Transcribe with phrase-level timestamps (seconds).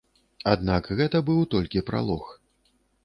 [0.53, 2.25] Аднак гэта быў толькі пралог.